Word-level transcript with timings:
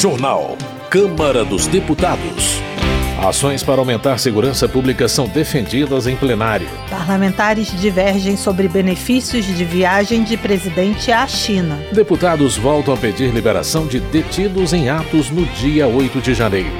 Jornal. 0.00 0.56
Câmara 0.88 1.44
dos 1.44 1.66
Deputados. 1.66 2.58
Ações 3.22 3.62
para 3.62 3.80
aumentar 3.82 4.16
segurança 4.16 4.66
pública 4.66 5.06
são 5.06 5.28
defendidas 5.28 6.06
em 6.06 6.16
plenário. 6.16 6.66
Parlamentares 6.88 7.78
divergem 7.78 8.34
sobre 8.34 8.66
benefícios 8.66 9.44
de 9.44 9.62
viagem 9.62 10.24
de 10.24 10.38
presidente 10.38 11.12
à 11.12 11.26
China. 11.26 11.78
Deputados 11.92 12.56
voltam 12.56 12.94
a 12.94 12.96
pedir 12.96 13.30
liberação 13.30 13.86
de 13.86 14.00
detidos 14.00 14.72
em 14.72 14.88
atos 14.88 15.28
no 15.28 15.44
dia 15.44 15.86
8 15.86 16.22
de 16.22 16.32
janeiro. 16.32 16.72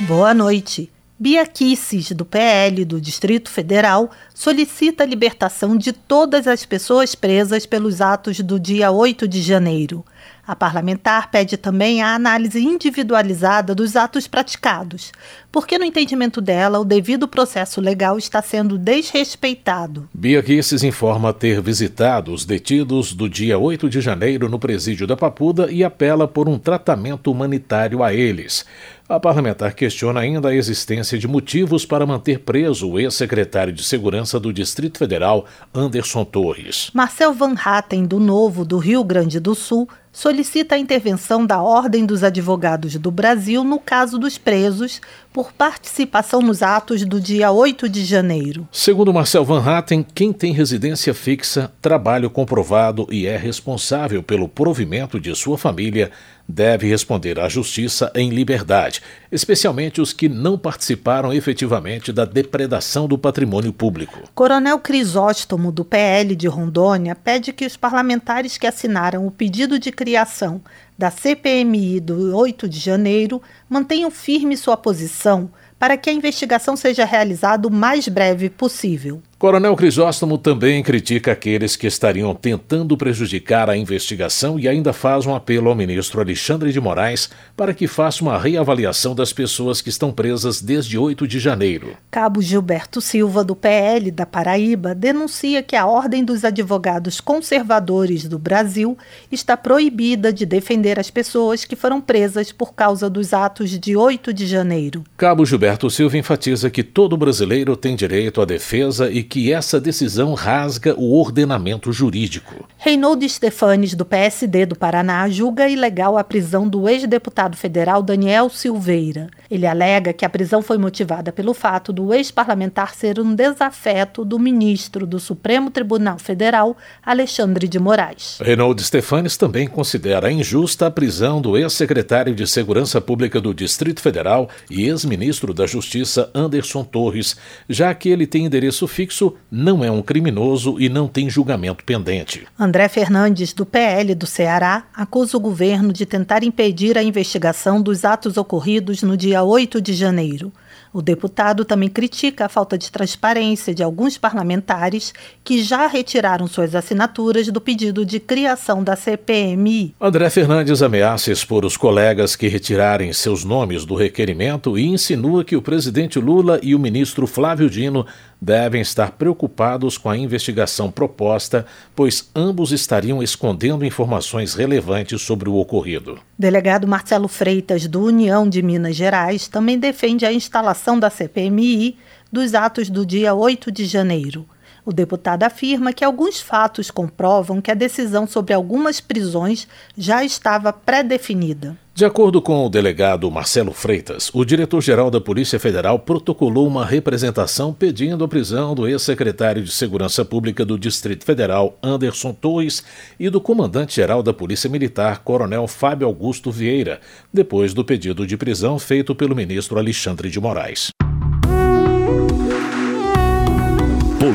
Boa 0.00 0.32
noite. 0.32 0.93
Bia 1.24 1.46
Kisses, 1.46 2.12
do 2.12 2.22
PL 2.22 2.84
do 2.84 3.00
Distrito 3.00 3.50
Federal, 3.50 4.10
solicita 4.34 5.04
a 5.04 5.06
libertação 5.06 5.74
de 5.74 5.90
todas 5.90 6.46
as 6.46 6.66
pessoas 6.66 7.14
presas 7.14 7.64
pelos 7.64 8.02
atos 8.02 8.40
do 8.40 8.60
dia 8.60 8.90
8 8.90 9.26
de 9.26 9.40
janeiro. 9.40 10.04
A 10.46 10.54
parlamentar 10.54 11.30
pede 11.30 11.56
também 11.56 12.02
a 12.02 12.14
análise 12.14 12.60
individualizada 12.62 13.74
dos 13.74 13.96
atos 13.96 14.26
praticados, 14.26 15.10
porque, 15.50 15.78
no 15.78 15.84
entendimento 15.86 16.38
dela, 16.40 16.78
o 16.78 16.84
devido 16.84 17.26
processo 17.26 17.80
legal 17.80 18.18
está 18.18 18.42
sendo 18.42 18.76
desrespeitado. 18.76 20.06
Bia 20.12 20.42
Kisses 20.42 20.82
informa 20.82 21.32
ter 21.32 21.62
visitado 21.62 22.30
os 22.30 22.44
detidos 22.44 23.14
do 23.14 23.26
dia 23.26 23.58
8 23.58 23.88
de 23.88 24.02
janeiro 24.02 24.48
no 24.50 24.58
presídio 24.58 25.06
da 25.06 25.16
Papuda 25.16 25.70
e 25.72 25.82
apela 25.82 26.28
por 26.28 26.46
um 26.46 26.58
tratamento 26.58 27.32
humanitário 27.32 28.02
a 28.02 28.12
eles. 28.12 28.66
A 29.08 29.20
parlamentar 29.20 29.74
questiona 29.74 30.20
ainda 30.20 30.48
a 30.48 30.54
existência 30.54 31.18
de 31.18 31.28
motivos 31.28 31.84
para 31.84 32.06
manter 32.06 32.40
preso 32.40 32.90
o 32.90 32.98
ex-secretário 32.98 33.72
de 33.72 33.84
Segurança 33.84 34.40
do 34.40 34.52
Distrito 34.52 34.98
Federal, 34.98 35.44
Anderson 35.74 36.24
Torres. 36.24 36.90
Marcel 36.94 37.34
Van 37.34 37.54
Hatten, 37.54 38.06
do 38.06 38.18
Novo, 38.18 38.64
do 38.64 38.78
Rio 38.78 39.04
Grande 39.04 39.38
do 39.38 39.54
Sul, 39.54 39.86
solicita 40.14 40.76
a 40.76 40.78
intervenção 40.78 41.44
da 41.44 41.60
Ordem 41.60 42.06
dos 42.06 42.22
Advogados 42.22 42.94
do 42.94 43.10
Brasil 43.10 43.64
no 43.64 43.80
caso 43.80 44.16
dos 44.16 44.38
presos 44.38 45.00
por 45.34 45.52
participação 45.52 46.40
nos 46.40 46.62
atos 46.62 47.04
do 47.04 47.20
dia 47.20 47.50
8 47.50 47.88
de 47.88 48.04
janeiro. 48.04 48.68
Segundo 48.70 49.12
Marcel 49.12 49.44
Van 49.44 49.60
Hatten, 49.68 50.06
quem 50.14 50.32
tem 50.32 50.52
residência 50.52 51.12
fixa, 51.12 51.72
trabalho 51.82 52.30
comprovado 52.30 53.04
e 53.10 53.26
é 53.26 53.36
responsável 53.36 54.22
pelo 54.22 54.48
provimento 54.48 55.18
de 55.18 55.34
sua 55.34 55.58
família 55.58 56.12
deve 56.46 56.86
responder 56.86 57.40
à 57.40 57.48
justiça 57.48 58.12
em 58.14 58.30
liberdade, 58.30 59.00
especialmente 59.32 60.00
os 60.00 60.12
que 60.12 60.28
não 60.28 60.56
participaram 60.56 61.32
efetivamente 61.32 62.12
da 62.12 62.24
depredação 62.24 63.08
do 63.08 63.18
patrimônio 63.18 63.72
público. 63.72 64.20
Coronel 64.34 64.78
Crisóstomo, 64.78 65.72
do 65.72 65.84
PL 65.84 66.36
de 66.36 66.46
Rondônia, 66.46 67.16
pede 67.16 67.52
que 67.52 67.66
os 67.66 67.76
parlamentares 67.76 68.56
que 68.56 68.66
assinaram 68.66 69.26
o 69.26 69.30
pedido 69.30 69.78
de 69.78 69.90
criação 69.90 70.60
da 70.96 71.10
CPMI 71.10 72.00
do 72.00 72.36
8 72.36 72.68
de 72.68 72.78
janeiro 72.78 73.42
mantenham 73.68 74.10
firme 74.10 74.56
sua 74.56 74.76
posição 74.76 75.50
para 75.78 75.96
que 75.96 76.08
a 76.08 76.12
investigação 76.12 76.76
seja 76.76 77.04
realizada 77.04 77.66
o 77.66 77.70
mais 77.70 78.08
breve 78.08 78.48
possível. 78.48 79.20
Coronel 79.44 79.76
Crisóstomo 79.76 80.38
também 80.38 80.82
critica 80.82 81.32
aqueles 81.32 81.76
que 81.76 81.86
estariam 81.86 82.34
tentando 82.34 82.96
prejudicar 82.96 83.68
a 83.68 83.76
investigação 83.76 84.58
e 84.58 84.66
ainda 84.66 84.90
faz 84.90 85.26
um 85.26 85.34
apelo 85.34 85.68
ao 85.68 85.74
ministro 85.74 86.18
Alexandre 86.18 86.72
de 86.72 86.80
Moraes 86.80 87.28
para 87.54 87.74
que 87.74 87.86
faça 87.86 88.22
uma 88.22 88.38
reavaliação 88.38 89.14
das 89.14 89.34
pessoas 89.34 89.82
que 89.82 89.90
estão 89.90 90.10
presas 90.10 90.62
desde 90.62 90.96
8 90.96 91.28
de 91.28 91.38
janeiro. 91.38 91.94
Cabo 92.10 92.40
Gilberto 92.40 93.02
Silva, 93.02 93.44
do 93.44 93.54
PL 93.54 94.10
da 94.10 94.24
Paraíba, 94.24 94.94
denuncia 94.94 95.62
que 95.62 95.76
a 95.76 95.84
Ordem 95.84 96.24
dos 96.24 96.42
Advogados 96.42 97.20
Conservadores 97.20 98.26
do 98.26 98.38
Brasil 98.38 98.96
está 99.30 99.58
proibida 99.58 100.32
de 100.32 100.46
defender 100.46 100.98
as 100.98 101.10
pessoas 101.10 101.66
que 101.66 101.76
foram 101.76 102.00
presas 102.00 102.50
por 102.50 102.72
causa 102.72 103.10
dos 103.10 103.34
atos 103.34 103.78
de 103.78 103.94
8 103.94 104.32
de 104.32 104.46
janeiro. 104.46 105.04
Cabo 105.18 105.44
Gilberto 105.44 105.90
Silva 105.90 106.16
enfatiza 106.16 106.70
que 106.70 106.82
todo 106.82 107.14
brasileiro 107.14 107.76
tem 107.76 107.94
direito 107.94 108.40
à 108.40 108.46
defesa 108.46 109.10
e 109.10 109.22
que 109.22 109.33
essa 109.52 109.80
decisão 109.80 110.34
rasga 110.34 110.94
o 110.98 111.18
ordenamento 111.18 111.92
jurídico. 111.92 112.66
Reinaldo 112.78 113.28
Stefanes, 113.28 113.94
do 113.94 114.04
PSD 114.04 114.66
do 114.66 114.76
Paraná, 114.76 115.28
julga 115.28 115.68
ilegal 115.68 116.18
a 116.18 116.24
prisão 116.24 116.68
do 116.68 116.88
ex-deputado 116.88 117.56
federal 117.56 118.02
Daniel 118.02 118.48
Silveira. 118.50 119.28
Ele 119.50 119.66
alega 119.66 120.12
que 120.12 120.24
a 120.24 120.28
prisão 120.28 120.62
foi 120.62 120.78
motivada 120.78 121.32
pelo 121.32 121.54
fato 121.54 121.92
do 121.92 122.12
ex-parlamentar 122.12 122.94
ser 122.94 123.18
um 123.20 123.34
desafeto 123.34 124.24
do 124.24 124.38
ministro 124.38 125.06
do 125.06 125.18
Supremo 125.18 125.70
Tribunal 125.70 126.18
Federal, 126.18 126.76
Alexandre 127.04 127.68
de 127.68 127.78
Moraes. 127.78 128.38
Reinaldo 128.40 128.82
Stefanes 128.82 129.36
também 129.36 129.66
considera 129.66 130.30
injusta 130.30 130.86
a 130.86 130.90
prisão 130.90 131.40
do 131.40 131.56
ex-secretário 131.56 132.34
de 132.34 132.46
Segurança 132.46 133.00
Pública 133.00 133.40
do 133.40 133.54
Distrito 133.54 134.00
Federal 134.00 134.48
e 134.70 134.84
ex-ministro 134.86 135.54
da 135.54 135.66
Justiça, 135.66 136.30
Anderson 136.34 136.84
Torres, 136.84 137.36
já 137.68 137.94
que 137.94 138.08
ele 138.08 138.26
tem 138.26 138.44
endereço 138.44 138.86
fixo 138.86 139.23
não 139.50 139.84
é 139.84 139.90
um 139.90 140.02
criminoso 140.02 140.76
e 140.80 140.88
não 140.88 141.06
tem 141.06 141.30
julgamento 141.30 141.84
pendente. 141.84 142.46
André 142.58 142.88
Fernandes, 142.88 143.52
do 143.52 143.64
PL 143.64 144.14
do 144.14 144.26
Ceará, 144.26 144.84
acusa 144.94 145.36
o 145.36 145.40
governo 145.40 145.92
de 145.92 146.06
tentar 146.06 146.42
impedir 146.42 146.98
a 146.98 147.02
investigação 147.02 147.80
dos 147.80 148.04
atos 148.04 148.36
ocorridos 148.36 149.02
no 149.02 149.16
dia 149.16 149.42
8 149.42 149.80
de 149.80 149.92
janeiro. 149.92 150.52
O 150.94 151.02
deputado 151.02 151.64
também 151.64 151.88
critica 151.88 152.46
a 152.46 152.48
falta 152.48 152.78
de 152.78 152.88
transparência 152.88 153.74
de 153.74 153.82
alguns 153.82 154.16
parlamentares 154.16 155.12
que 155.42 155.60
já 155.60 155.88
retiraram 155.88 156.46
suas 156.46 156.72
assinaturas 156.72 157.48
do 157.48 157.60
pedido 157.60 158.06
de 158.06 158.20
criação 158.20 158.80
da 158.80 158.94
CPMI. 158.94 159.92
André 160.00 160.30
Fernandes 160.30 160.82
ameaça 160.82 161.32
expor 161.32 161.64
os 161.64 161.76
colegas 161.76 162.36
que 162.36 162.46
retirarem 162.46 163.12
seus 163.12 163.44
nomes 163.44 163.84
do 163.84 163.96
requerimento 163.96 164.78
e 164.78 164.86
insinua 164.86 165.42
que 165.42 165.56
o 165.56 165.62
presidente 165.62 166.20
Lula 166.20 166.60
e 166.62 166.76
o 166.76 166.78
ministro 166.78 167.26
Flávio 167.26 167.68
Dino 167.68 168.06
devem 168.44 168.82
estar 168.82 169.12
preocupados 169.12 169.96
com 169.96 170.10
a 170.10 170.16
investigação 170.16 170.90
proposta, 170.90 171.64
pois 171.96 172.30
ambos 172.36 172.72
estariam 172.72 173.22
escondendo 173.22 173.86
informações 173.86 174.54
relevantes 174.54 175.22
sobre 175.22 175.48
o 175.48 175.54
ocorrido. 175.54 176.18
Delegado 176.38 176.86
Marcelo 176.86 177.26
Freitas, 177.26 177.86
do 177.86 178.04
União 178.04 178.46
de 178.46 178.62
Minas 178.62 178.94
Gerais, 178.94 179.48
também 179.48 179.78
defende 179.78 180.26
a 180.26 180.32
instalação 180.32 181.00
da 181.00 181.08
CPMI 181.08 181.96
dos 182.30 182.54
atos 182.54 182.90
do 182.90 183.06
dia 183.06 183.32
8 183.32 183.72
de 183.72 183.86
janeiro. 183.86 184.44
O 184.86 184.92
deputado 184.92 185.44
afirma 185.44 185.94
que 185.94 186.04
alguns 186.04 186.40
fatos 186.40 186.90
comprovam 186.90 187.60
que 187.62 187.70
a 187.70 187.74
decisão 187.74 188.26
sobre 188.26 188.52
algumas 188.52 189.00
prisões 189.00 189.66
já 189.96 190.22
estava 190.22 190.72
pré-definida. 190.72 191.76
De 191.94 192.04
acordo 192.04 192.42
com 192.42 192.66
o 192.66 192.68
delegado 192.68 193.30
Marcelo 193.30 193.72
Freitas, 193.72 194.28
o 194.34 194.44
diretor-geral 194.44 195.12
da 195.12 195.20
Polícia 195.20 195.60
Federal 195.60 195.96
protocolou 195.98 196.66
uma 196.66 196.84
representação 196.84 197.72
pedindo 197.72 198.24
a 198.24 198.28
prisão 198.28 198.74
do 198.74 198.86
ex-secretário 198.88 199.62
de 199.62 199.70
Segurança 199.70 200.24
Pública 200.24 200.64
do 200.64 200.76
Distrito 200.76 201.24
Federal, 201.24 201.78
Anderson 201.80 202.32
Torres, 202.34 202.84
e 203.18 203.30
do 203.30 203.40
comandante-geral 203.40 204.24
da 204.24 204.34
Polícia 204.34 204.68
Militar, 204.68 205.20
Coronel 205.20 205.68
Fábio 205.68 206.08
Augusto 206.08 206.50
Vieira, 206.50 207.00
depois 207.32 207.72
do 207.72 207.84
pedido 207.84 208.26
de 208.26 208.36
prisão 208.36 208.76
feito 208.76 209.14
pelo 209.14 209.36
ministro 209.36 209.78
Alexandre 209.78 210.28
de 210.28 210.40
Moraes. 210.40 210.90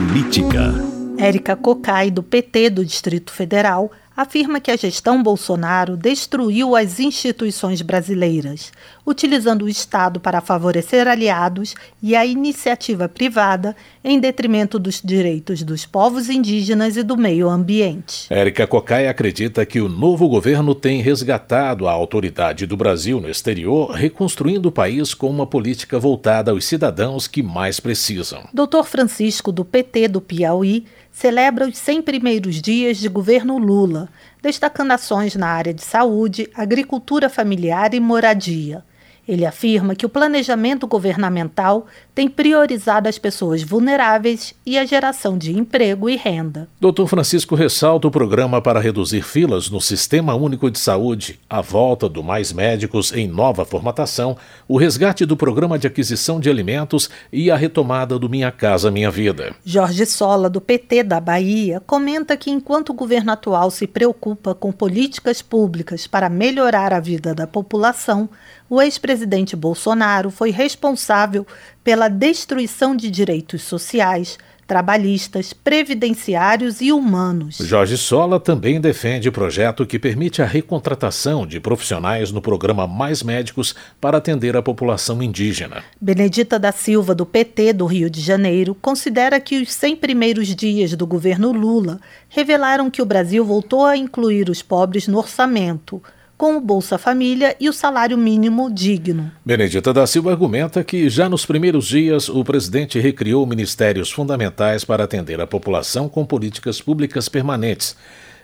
Política. 0.10 0.74
Érica 1.20 1.56
Cocai, 1.56 2.10
do 2.10 2.24
PT 2.24 2.72
do 2.72 2.84
Distrito 2.84 3.32
Federal, 3.32 3.92
afirma 4.18 4.60
que 4.60 4.72
a 4.72 4.76
gestão 4.76 5.22
Bolsonaro 5.22 5.96
destruiu 5.96 6.76
as 6.76 7.00
instituições 7.00 7.84
brasileiras, 7.84 8.72
utilizando 9.10 9.64
o 9.64 9.70
Estado 9.70 10.20
para 10.20 10.40
favorecer 10.40 11.08
aliados 11.08 11.74
e 12.02 12.16
a 12.16 12.24
iniciativa 12.24 13.10
privada 13.10 13.76
em 14.04 14.20
detrimento 14.20 14.78
dos 14.78 15.02
direitos 15.04 15.64
dos 15.64 15.84
povos 15.84 16.30
indígenas 16.30 16.96
e 16.96 17.02
do 17.02 17.18
meio 17.18 17.50
ambiente. 17.50 18.28
Érica 18.30 18.68
Cocai 18.68 19.08
acredita 19.08 19.66
que 19.66 19.82
o 19.82 19.90
novo 19.90 20.30
governo 20.30 20.76
tem 20.76 21.02
resgatado 21.02 21.88
a 21.88 21.92
autoridade 21.92 22.68
do 22.68 22.78
Brasil 22.78 23.20
no 23.20 23.30
exterior, 23.30 23.90
reconstruindo 23.92 24.70
o 24.70 24.72
país 24.72 25.16
com 25.16 25.28
uma 25.28 25.48
política 25.48 25.98
voltada 25.98 26.52
aos 26.52 26.66
cidadãos 26.66 27.28
que 27.28 27.42
mais 27.42 27.80
precisam. 27.80 28.48
Dr. 28.54 28.84
Francisco, 28.84 29.52
do 29.52 29.66
PT 29.66 30.08
do 30.08 30.22
Piauí, 30.22 30.86
celebra 31.12 31.68
os 31.68 31.78
100 31.80 32.04
primeiros 32.04 32.62
dias 32.62 32.98
de 32.98 33.10
governo 33.10 33.58
Lula, 33.58 34.08
destacando 34.42 34.92
ações 34.92 35.36
na 35.36 35.48
área 35.48 35.74
de 35.74 35.84
saúde, 35.84 36.48
agricultura 36.54 37.28
familiar 37.28 37.96
e 37.96 38.00
moradia. 38.00 38.84
Ele 39.30 39.46
afirma 39.46 39.94
que 39.94 40.08
o 40.08 40.10
planejamento 40.10 40.88
governamental 40.88 41.86
tem 42.16 42.28
priorizado 42.28 43.08
as 43.08 43.20
pessoas 43.20 43.62
vulneráveis 43.62 44.56
e 44.66 44.76
a 44.76 44.84
geração 44.84 45.38
de 45.38 45.56
emprego 45.56 46.10
e 46.10 46.16
renda. 46.16 46.68
Dr. 46.82 47.06
Francisco 47.06 47.54
ressalta 47.54 48.08
o 48.08 48.12
programa 48.12 48.60
para 48.60 48.80
reduzir 48.80 49.22
filas 49.22 49.70
no 49.70 49.80
Sistema 49.80 50.34
Único 50.34 50.72
de 50.72 50.80
Saúde, 50.80 51.40
a 51.48 51.62
volta 51.62 52.10
do 52.10 52.24
Mais 52.24 52.52
Médicos 52.52 53.14
em 53.14 53.28
nova 53.28 53.64
formatação, 53.66 54.36
o 54.68 54.80
resgate 54.80 55.28
do 55.28 55.38
programa 55.38 55.78
de 55.78 55.86
aquisição 55.86 56.40
de 56.40 56.50
alimentos 56.50 57.08
e 57.32 57.52
a 57.52 57.56
retomada 57.56 58.18
do 58.18 58.28
Minha 58.28 58.52
Casa 58.52 58.90
Minha 58.90 59.12
Vida. 59.12 59.54
Jorge 59.64 60.08
Sola, 60.08 60.50
do 60.50 60.60
PT 60.60 61.04
da 61.04 61.20
Bahia, 61.20 61.80
comenta 61.86 62.36
que 62.36 62.50
enquanto 62.50 62.90
o 62.90 62.96
governo 62.96 63.32
atual 63.32 63.70
se 63.70 63.86
preocupa 63.86 64.56
com 64.56 64.72
políticas 64.72 65.40
públicas 65.40 66.08
para 66.08 66.30
melhorar 66.30 66.92
a 66.92 67.00
vida 67.00 67.36
da 67.36 67.46
população, 67.46 68.28
o 68.70 68.80
ex-presidente 68.80 69.19
Bolsonaro 69.56 70.30
foi 70.30 70.52
responsável 70.52 71.46
pela 71.84 72.08
destruição 72.08 72.96
de 72.96 73.10
direitos 73.10 73.62
sociais, 73.64 74.38
trabalhistas, 74.70 75.52
previdenciários 75.52 76.80
e 76.80 76.92
humanos. 76.92 77.58
Jorge 77.60 77.98
Sola 77.98 78.40
também 78.40 78.80
defende 78.80 79.32
projeto 79.32 79.84
que 79.84 79.98
permite 79.98 80.44
a 80.44 80.46
recontratação 80.46 81.44
de 81.48 81.60
profissionais 81.60 82.32
no 82.32 82.40
programa 82.40 82.86
Mais 82.86 83.24
Médicos 83.24 83.74
para 84.00 84.20
atender 84.20 84.56
a 84.56 84.62
população 84.62 85.24
indígena. 85.24 85.84
Benedita 86.00 86.60
da 86.60 86.72
Silva, 86.72 87.16
do 87.16 87.26
PT 87.26 87.74
do 87.74 87.88
Rio 87.88 88.12
de 88.12 88.22
Janeiro, 88.22 88.76
considera 88.76 89.40
que 89.40 89.60
os 89.60 89.74
100 89.74 89.96
primeiros 89.96 90.56
dias 90.56 90.94
do 90.94 91.08
governo 91.08 91.52
Lula 91.52 92.00
revelaram 92.30 92.92
que 92.92 93.02
o 93.02 93.06
Brasil 93.06 93.44
voltou 93.44 93.88
a 93.88 93.98
incluir 93.98 94.52
os 94.52 94.62
pobres 94.62 95.08
no 95.08 95.18
orçamento 95.18 96.00
com 96.40 96.56
o 96.56 96.62
Bolsa 96.62 96.98
Família 96.98 97.54
e 97.60 97.68
o 97.68 97.74
salário 97.74 98.18
mínimo 98.18 98.72
digno. 98.72 99.30
Benedita 99.44 99.92
da 99.92 100.08
Silva 100.08 100.32
argumenta 100.32 100.86
que 100.86 101.10
já 101.10 101.28
nos 101.28 101.46
primeiros 101.46 101.86
dias 101.86 102.30
o 102.30 102.46
presidente 102.46 102.98
recriou 102.98 103.46
ministérios 103.46 104.10
fundamentais 104.10 104.86
para 104.86 105.04
atender 105.04 105.42
a 105.42 105.46
população 105.46 106.08
com 106.08 106.26
políticas 106.26 106.82
públicas 106.82 107.28
permanentes. 107.28 107.94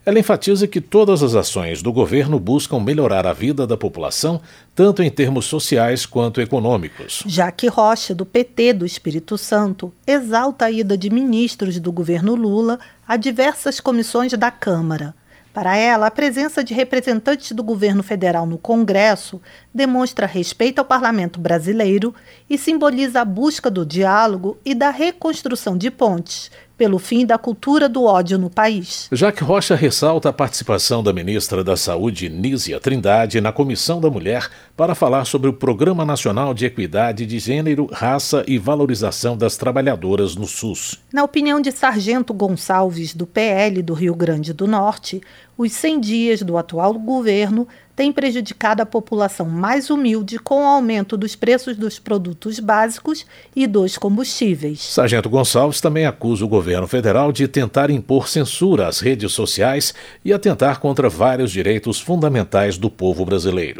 Ela 0.05 0.19
enfatiza 0.19 0.67
que 0.67 0.81
todas 0.81 1.23
as 1.23 1.35
ações 1.35 1.81
do 1.81 1.93
governo 1.93 2.37
buscam 2.37 2.81
melhorar 2.81 3.25
a 3.25 3.31
vida 3.31 3.65
da 3.65 3.77
população, 3.77 4.41
tanto 4.75 5.01
em 5.01 5.09
termos 5.09 5.45
sociais 5.45 6.05
quanto 6.05 6.41
econômicos. 6.41 7.23
Jaque 7.25 7.69
Rocha, 7.69 8.13
do 8.13 8.25
PT 8.25 8.73
do 8.73 8.85
Espírito 8.85 9.37
Santo, 9.37 9.93
exalta 10.05 10.65
a 10.65 10.71
ida 10.71 10.97
de 10.97 11.09
ministros 11.09 11.79
do 11.79 11.93
governo 11.93 12.35
Lula 12.35 12.77
a 13.07 13.15
diversas 13.15 13.79
comissões 13.79 14.33
da 14.33 14.51
Câmara. 14.51 15.15
Para 15.55 15.77
ela, 15.77 16.07
a 16.07 16.11
presença 16.11 16.61
de 16.61 16.73
representantes 16.73 17.53
do 17.53 17.63
governo 17.63 18.03
federal 18.03 18.45
no 18.45 18.57
Congresso 18.57 19.41
demonstra 19.73 20.27
respeito 20.27 20.79
ao 20.79 20.85
parlamento 20.85 21.39
brasileiro 21.39 22.13
e 22.49 22.57
simboliza 22.57 23.21
a 23.21 23.25
busca 23.25 23.71
do 23.71 23.85
diálogo 23.85 24.57
e 24.65 24.75
da 24.75 24.89
reconstrução 24.89 25.77
de 25.77 25.89
pontes, 25.89 26.51
pelo 26.77 26.99
fim 26.99 27.25
da 27.25 27.37
cultura 27.37 27.87
do 27.87 28.03
ódio 28.03 28.37
no 28.37 28.49
país. 28.49 29.07
Jaque 29.11 29.43
Rocha 29.43 29.75
ressalta 29.75 30.29
a 30.29 30.33
participação 30.33 31.01
da 31.01 31.13
ministra 31.13 31.63
da 31.63 31.77
Saúde, 31.77 32.27
Nízia 32.27 32.79
Trindade, 32.79 33.39
na 33.39 33.51
Comissão 33.51 34.01
da 34.01 34.09
Mulher 34.09 34.49
para 34.75 34.93
falar 34.93 35.25
sobre 35.25 35.49
o 35.49 35.53
Programa 35.53 36.03
Nacional 36.03 36.53
de 36.53 36.65
Equidade 36.65 37.25
de 37.25 37.39
Gênero, 37.39 37.87
Raça 37.91 38.43
e 38.45 38.57
Valorização 38.57 39.37
das 39.37 39.55
Trabalhadoras 39.55 40.35
no 40.35 40.47
SUS. 40.47 40.99
Na 41.13 41.23
opinião 41.23 41.61
de 41.61 41.71
Sargento 41.71 42.33
Gonçalves, 42.33 43.13
do 43.13 43.25
PL 43.25 43.81
do 43.81 43.93
Rio 43.93 44.13
Grande 44.13 44.51
do 44.51 44.67
Norte, 44.67 45.21
os 45.57 45.71
100 45.71 45.99
dias 45.99 46.41
do 46.41 46.57
atual 46.57 46.93
governo 46.95 47.67
têm 47.95 48.11
prejudicado 48.11 48.81
a 48.81 48.85
população 48.85 49.45
mais 49.45 49.89
humilde 49.89 50.37
com 50.37 50.63
o 50.63 50.67
aumento 50.67 51.15
dos 51.15 51.35
preços 51.35 51.77
dos 51.77 51.97
produtos 51.97 52.59
básicos 52.59 53.25
e 53.55 53.65
dos 53.65 53.97
combustíveis. 53.97 54.81
Sargento 54.81 55.29
Gonçalves 55.29 55.79
também 55.79 56.05
acusa 56.05 56.43
o 56.43 56.49
governo 56.49 56.87
federal 56.87 57.31
de 57.31 57.47
tentar 57.47 57.89
impor 57.89 58.27
censura 58.27 58.87
às 58.87 58.99
redes 58.99 59.31
sociais 59.31 59.93
e 60.25 60.33
atentar 60.33 60.79
contra 60.79 61.07
vários 61.07 61.51
direitos 61.51 61.99
fundamentais 62.01 62.77
do 62.77 62.89
povo 62.89 63.25
brasileiro. 63.25 63.79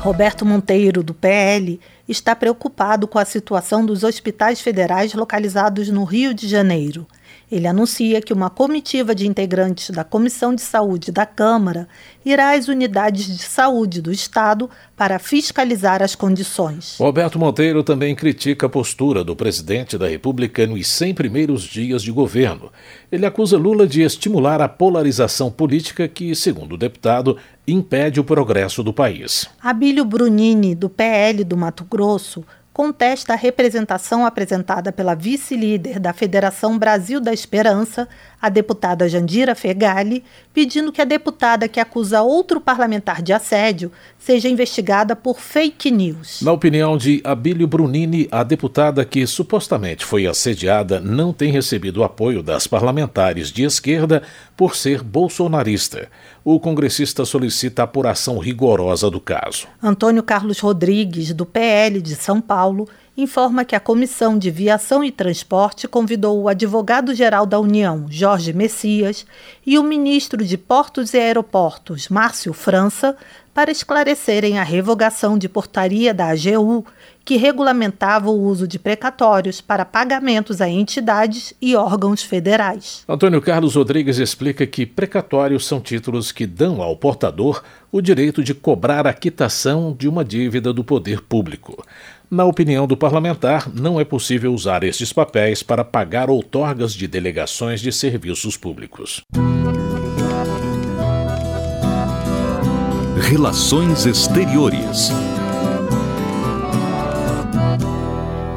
Roberto 0.00 0.44
Monteiro, 0.44 1.02
do 1.02 1.12
PL, 1.12 1.80
está 2.08 2.36
preocupado 2.36 3.08
com 3.08 3.18
a 3.18 3.24
situação 3.24 3.84
dos 3.84 4.04
hospitais 4.04 4.60
federais 4.60 5.14
localizados 5.14 5.88
no 5.88 6.04
Rio 6.04 6.32
de 6.32 6.48
Janeiro. 6.48 7.06
Ele 7.50 7.68
anuncia 7.68 8.20
que 8.20 8.32
uma 8.32 8.50
comitiva 8.50 9.14
de 9.14 9.26
integrantes 9.26 9.90
da 9.90 10.02
Comissão 10.02 10.52
de 10.52 10.62
Saúde 10.62 11.12
da 11.12 11.24
Câmara 11.24 11.88
irá 12.24 12.56
às 12.56 12.66
unidades 12.66 13.24
de 13.24 13.44
saúde 13.44 14.02
do 14.02 14.10
Estado 14.10 14.68
para 14.96 15.20
fiscalizar 15.20 16.02
as 16.02 16.16
condições. 16.16 16.96
Roberto 16.98 17.38
Monteiro 17.38 17.84
também 17.84 18.16
critica 18.16 18.66
a 18.66 18.68
postura 18.68 19.22
do 19.22 19.36
presidente 19.36 19.96
da 19.96 20.08
República 20.08 20.66
nos 20.66 20.88
100 20.88 21.14
primeiros 21.14 21.62
dias 21.62 22.02
de 22.02 22.10
governo. 22.10 22.72
Ele 23.12 23.24
acusa 23.24 23.56
Lula 23.56 23.86
de 23.86 24.02
estimular 24.02 24.60
a 24.60 24.68
polarização 24.68 25.48
política 25.48 26.08
que, 26.08 26.34
segundo 26.34 26.72
o 26.72 26.78
deputado, 26.78 27.36
impede 27.66 28.18
o 28.18 28.24
progresso 28.24 28.82
do 28.82 28.92
país. 28.92 29.48
Abílio 29.62 30.04
Brunini, 30.04 30.74
do 30.74 30.88
PL 30.88 31.44
do 31.44 31.56
Mato 31.56 31.84
Grosso, 31.84 31.95
contesta 32.76 33.32
a 33.32 33.36
representação 33.36 34.26
apresentada 34.26 34.92
pela 34.92 35.14
vice-líder 35.14 35.98
da 35.98 36.12
Federação 36.12 36.78
Brasil 36.78 37.18
da 37.20 37.32
Esperança, 37.32 38.06
a 38.40 38.48
deputada 38.48 39.08
Jandira 39.08 39.54
Fegali, 39.54 40.22
pedindo 40.52 40.92
que 40.92 41.00
a 41.00 41.04
deputada 41.04 41.68
que 41.68 41.80
acusa 41.80 42.22
outro 42.22 42.60
parlamentar 42.60 43.22
de 43.22 43.32
assédio 43.32 43.90
seja 44.18 44.48
investigada 44.48 45.16
por 45.16 45.40
fake 45.40 45.90
news. 45.90 46.40
Na 46.42 46.52
opinião 46.52 46.96
de 46.96 47.20
Abílio 47.24 47.66
Brunini, 47.66 48.28
a 48.30 48.42
deputada 48.42 49.04
que 49.04 49.26
supostamente 49.26 50.04
foi 50.04 50.26
assediada 50.26 51.00
não 51.00 51.32
tem 51.32 51.50
recebido 51.50 51.98
o 51.98 52.04
apoio 52.04 52.42
das 52.42 52.66
parlamentares 52.66 53.50
de 53.50 53.64
esquerda 53.64 54.22
por 54.56 54.76
ser 54.76 55.02
bolsonarista. 55.02 56.08
O 56.44 56.60
congressista 56.60 57.24
solicita 57.24 57.82
a 57.82 57.84
apuração 57.84 58.38
rigorosa 58.38 59.10
do 59.10 59.20
caso. 59.20 59.66
Antônio 59.82 60.22
Carlos 60.22 60.60
Rodrigues, 60.60 61.32
do 61.32 61.44
PL 61.44 62.00
de 62.00 62.14
São 62.14 62.40
Paulo, 62.40 62.88
informa 63.16 63.64
que 63.64 63.74
a 63.74 63.80
Comissão 63.80 64.38
de 64.38 64.50
Viação 64.50 65.02
e 65.02 65.10
Transporte 65.10 65.88
convidou 65.88 66.42
o 66.42 66.48
advogado-geral 66.48 67.46
da 67.46 67.58
União, 67.58 68.06
Jorge 68.10 68.52
Messias, 68.52 69.24
e 69.64 69.78
o 69.78 69.82
ministro 69.82 70.44
de 70.44 70.58
Portos 70.58 71.14
e 71.14 71.18
Aeroportos, 71.18 72.08
Márcio 72.08 72.52
França, 72.52 73.16
para 73.54 73.70
esclarecerem 73.70 74.58
a 74.58 74.62
revogação 74.62 75.38
de 75.38 75.48
portaria 75.48 76.12
da 76.12 76.26
AGU 76.26 76.84
que 77.24 77.36
regulamentava 77.36 78.30
o 78.30 78.40
uso 78.40 78.68
de 78.68 78.78
precatórios 78.78 79.60
para 79.60 79.84
pagamentos 79.84 80.60
a 80.60 80.68
entidades 80.68 81.54
e 81.60 81.74
órgãos 81.74 82.22
federais. 82.22 83.02
Antônio 83.08 83.40
Carlos 83.42 83.74
Rodrigues 83.74 84.18
explica 84.18 84.64
que 84.64 84.86
precatórios 84.86 85.66
são 85.66 85.80
títulos 85.80 86.30
que 86.30 86.46
dão 86.46 86.80
ao 86.80 86.94
portador 86.96 87.64
o 87.90 88.00
direito 88.00 88.44
de 88.44 88.54
cobrar 88.54 89.06
a 89.06 89.12
quitação 89.12 89.96
de 89.98 90.06
uma 90.06 90.24
dívida 90.24 90.72
do 90.72 90.84
poder 90.84 91.20
público. 91.22 91.82
Na 92.28 92.44
opinião 92.44 92.88
do 92.88 92.96
parlamentar, 92.96 93.70
não 93.72 94.00
é 94.00 94.04
possível 94.04 94.52
usar 94.52 94.82
estes 94.82 95.12
papéis 95.12 95.62
para 95.62 95.84
pagar 95.84 96.28
outorgas 96.28 96.92
de 96.92 97.06
delegações 97.06 97.80
de 97.80 97.92
serviços 97.92 98.56
públicos. 98.56 99.22
Relações 103.28 104.06
Exteriores 104.06 105.10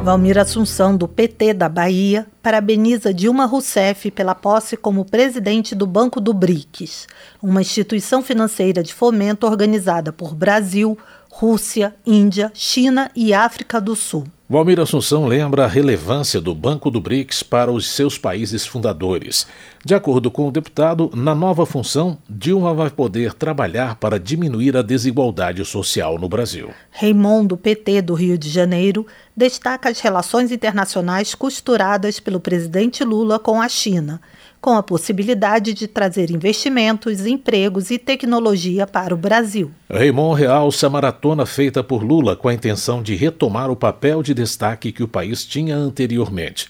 Valmir 0.03 0.39
Assunção, 0.39 0.97
do 0.97 1.07
PT 1.07 1.53
da 1.53 1.69
Bahia, 1.69 2.25
parabeniza 2.41 3.13
Dilma 3.13 3.45
Rousseff 3.45 4.09
pela 4.09 4.33
posse 4.33 4.75
como 4.75 5.05
presidente 5.05 5.75
do 5.75 5.85
Banco 5.85 6.19
do 6.19 6.33
BRICS, 6.33 7.05
uma 7.39 7.61
instituição 7.61 8.23
financeira 8.23 8.81
de 8.81 8.91
fomento 8.91 9.45
organizada 9.45 10.11
por 10.11 10.33
Brasil, 10.33 10.97
Rússia, 11.31 11.95
Índia, 12.05 12.51
China 12.53 13.09
e 13.15 13.33
África 13.33 13.79
do 13.79 13.95
Sul. 13.95 14.25
Valmir 14.51 14.79
Assunção 14.79 15.27
lembra 15.27 15.65
a 15.65 15.67
relevância 15.67 16.41
do 16.41 16.55
Banco 16.55 16.89
do 16.89 16.99
BRICS 16.99 17.43
para 17.43 17.71
os 17.71 17.87
seus 17.87 18.17
países 18.17 18.65
fundadores. 18.65 19.45
De 19.85 19.93
acordo 19.93 20.31
com 20.31 20.47
o 20.47 20.51
deputado, 20.51 21.11
na 21.13 21.35
nova 21.35 21.67
função, 21.67 22.17
Dilma 22.27 22.73
vai 22.73 22.89
poder 22.89 23.35
trabalhar 23.35 23.95
para 23.97 24.19
diminuir 24.19 24.75
a 24.75 24.81
desigualdade 24.81 25.63
social 25.63 26.17
no 26.17 26.27
Brasil. 26.27 26.71
Raimundo, 26.89 27.55
PT 27.55 28.01
do 28.01 28.15
Rio 28.15 28.39
de 28.39 28.49
Janeiro, 28.49 29.05
destaca 29.37 29.87
as 29.87 29.99
relações 29.99 30.51
internacionais 30.51 31.35
costuradas 31.35 32.19
pelo 32.19 32.39
presidente 32.39 33.03
Lula 33.03 33.37
com 33.37 33.61
a 33.61 33.69
China 33.69 34.19
com 34.61 34.71
a 34.71 34.83
possibilidade 34.83 35.73
de 35.73 35.87
trazer 35.87 36.31
investimentos, 36.31 37.25
empregos 37.25 37.91
e 37.91 37.97
tecnologia 37.97 38.85
para 38.85 39.13
o 39.13 39.17
Brasil. 39.17 39.71
Raymond 39.89 40.39
realça 40.39 40.87
a 40.87 40.89
maratona 40.89 41.45
feita 41.45 41.83
por 41.83 42.03
Lula 42.03 42.35
com 42.35 42.47
a 42.47 42.53
intenção 42.53 43.01
de 43.01 43.15
retomar 43.15 43.71
o 43.71 43.75
papel 43.75 44.21
de 44.21 44.33
destaque 44.33 44.91
que 44.91 45.03
o 45.03 45.07
país 45.07 45.45
tinha 45.45 45.75
anteriormente. 45.75 46.69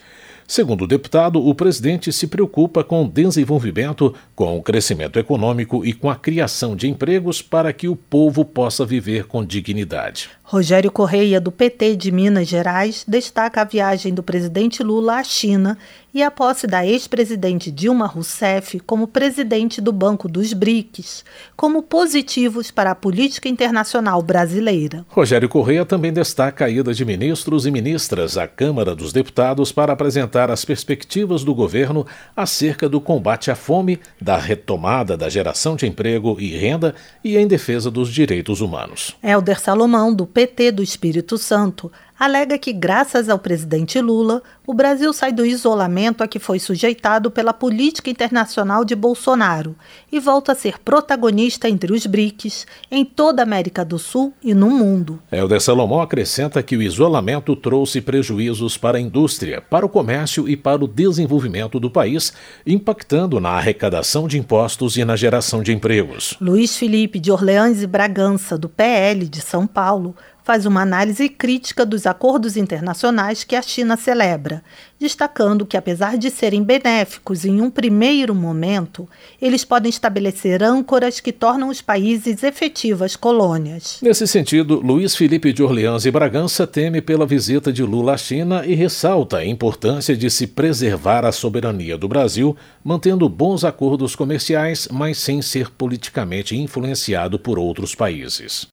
Segundo 0.49 0.85
o 0.85 0.87
deputado, 0.87 1.39
o 1.39 1.53
presidente 1.53 2.11
se 2.11 2.25
preocupa 2.25 2.83
com 2.83 3.05
o 3.05 3.07
desenvolvimento, 3.07 4.15
com 4.35 4.57
o 4.57 4.63
crescimento 4.63 5.19
econômico 5.19 5.85
e 5.85 5.93
com 5.93 6.09
a 6.09 6.15
criação 6.15 6.75
de 6.75 6.89
empregos 6.89 7.39
para 7.39 7.71
que 7.71 7.87
o 7.87 7.95
povo 7.95 8.43
possa 8.43 8.83
viver 8.83 9.27
com 9.27 9.45
dignidade. 9.45 10.27
Rogério 10.41 10.91
Correia, 10.91 11.39
do 11.39 11.51
PT 11.51 11.95
de 11.95 12.11
Minas 12.11 12.47
Gerais, 12.47 13.05
destaca 13.07 13.61
a 13.61 13.63
viagem 13.63 14.11
do 14.11 14.23
presidente 14.23 14.81
Lula 14.81 15.17
à 15.19 15.23
China 15.23 15.77
e 16.13 16.23
a 16.23 16.31
posse 16.31 16.65
da 16.65 16.85
ex-presidente 16.85 17.71
Dilma 17.71 18.05
Rousseff 18.05 18.79
como 18.79 19.07
presidente 19.07 19.79
do 19.79 19.91
Banco 19.91 20.27
dos 20.27 20.53
BRICS, 20.53 21.23
como 21.55 21.83
positivos 21.83 22.71
para 22.71 22.91
a 22.91 22.95
política 22.95 23.47
internacional 23.47 24.21
brasileira. 24.21 25.05
Rogério 25.09 25.47
Correia 25.47 25.85
também 25.85 26.11
destaca 26.11 26.65
a 26.65 26.69
ida 26.69 26.93
de 26.93 27.05
ministros 27.05 27.65
e 27.65 27.71
ministras 27.71 28.37
à 28.37 28.47
Câmara 28.47 28.95
dos 28.95 29.13
Deputados 29.13 29.71
para 29.71 29.93
apresentar 29.93 30.49
as 30.49 30.65
perspectivas 30.65 31.43
do 31.43 31.53
governo 31.53 32.05
acerca 32.35 32.89
do 32.89 32.99
combate 32.99 33.51
à 33.51 33.55
fome, 33.55 33.99
da 34.19 34.37
retomada 34.37 35.15
da 35.15 35.29
geração 35.29 35.75
de 35.75 35.85
emprego 35.85 36.37
e 36.39 36.55
renda 36.57 36.95
e 37.23 37.37
em 37.37 37.47
defesa 37.47 37.91
dos 37.91 38.09
direitos 38.09 38.61
humanos. 38.61 39.15
Helder 39.23 39.59
Salomão, 39.59 40.13
do 40.13 40.25
PT 40.25 40.71
do 40.71 40.83
Espírito 40.83 41.37
Santo, 41.37 41.91
alega 42.19 42.57
que, 42.57 42.73
graças 42.73 43.29
ao 43.29 43.39
presidente 43.39 44.01
Lula, 44.01 44.43
o 44.67 44.73
Brasil 44.73 45.13
sai 45.13 45.31
do 45.31 45.45
isolamento 45.45 46.21
a 46.21 46.27
que 46.27 46.37
foi 46.37 46.59
sujeitado 46.59 47.31
pela 47.31 47.53
política 47.53 48.09
internacional 48.09 48.83
de 48.83 48.93
Bolsonaro 48.93 49.73
e 50.11 50.19
volta 50.19 50.51
a 50.51 50.55
ser 50.55 50.77
protagonista 50.79 51.69
entre 51.69 51.93
os 51.93 52.05
BRICS, 52.05 52.67
em 52.91 53.05
toda 53.05 53.41
a 53.41 53.43
América 53.43 53.85
do 53.85 53.97
Sul 53.97 54.33
e 54.43 54.53
no 54.53 54.69
mundo. 54.69 55.19
Helder 55.31 55.61
Salomão 55.61 56.01
acrescenta 56.01 56.61
que 56.61 56.75
o 56.75 56.81
isolamento 56.81 57.55
trouxe 57.55 58.01
prejuízos 58.01 58.77
para 58.77 58.97
a 58.97 59.01
indústria, 59.01 59.61
para 59.61 59.85
o 59.85 59.89
comércio 59.89 60.47
e 60.47 60.57
para 60.57 60.83
o 60.83 60.87
desenvolvimento 60.87 61.79
do 61.79 61.89
país, 61.89 62.33
impactando 62.67 63.39
na 63.39 63.51
arrecadação 63.51 64.27
de 64.27 64.37
impostos 64.37 64.97
e 64.97 65.05
na 65.05 65.15
geração 65.15 65.63
de 65.63 65.71
empregos. 65.71 66.35
Luiz 66.41 66.75
Felipe 66.75 67.19
de 67.19 67.31
Orleans 67.31 67.81
e 67.81 67.87
Bragança, 67.87 68.57
do 68.57 68.67
PL 68.67 69.27
de 69.27 69.41
São 69.41 69.65
Paulo, 69.65 70.15
faz 70.49 70.65
uma 70.65 70.81
análise 70.81 71.29
crítica 71.29 71.85
dos 71.85 72.07
acordos 72.07 72.57
internacionais 72.57 73.43
que 73.43 73.55
a 73.55 73.61
China 73.61 73.95
celebra, 73.95 74.63
destacando 74.99 75.63
que, 75.63 75.77
apesar 75.77 76.17
de 76.17 76.31
serem 76.31 76.63
benéficos 76.63 77.45
em 77.45 77.61
um 77.61 77.69
primeiro 77.69 78.33
momento, 78.33 79.07
eles 79.39 79.63
podem 79.63 79.91
estabelecer 79.91 80.63
âncoras 80.63 81.19
que 81.19 81.31
tornam 81.31 81.69
os 81.69 81.83
países 81.83 82.41
efetivas 82.41 83.15
colônias. 83.15 83.99
Nesse 84.01 84.25
sentido, 84.25 84.79
Luiz 84.79 85.15
Felipe 85.15 85.53
de 85.53 85.61
Orleans 85.61 86.07
e 86.07 86.09
Bragança 86.09 86.65
teme 86.65 86.99
pela 86.99 87.27
visita 87.27 87.71
de 87.71 87.83
Lula 87.83 88.13
à 88.13 88.17
China 88.17 88.65
e 88.65 88.73
ressalta 88.73 89.37
a 89.37 89.45
importância 89.45 90.17
de 90.17 90.31
se 90.31 90.47
preservar 90.47 91.25
a 91.25 91.31
soberania 91.31 91.95
do 91.95 92.07
Brasil, 92.07 92.57
mantendo 92.83 93.29
bons 93.29 93.63
acordos 93.63 94.15
comerciais, 94.15 94.87
mas 94.91 95.19
sem 95.19 95.43
ser 95.43 95.69
politicamente 95.69 96.57
influenciado 96.57 97.37
por 97.37 97.59
outros 97.59 97.93
países. 97.93 98.67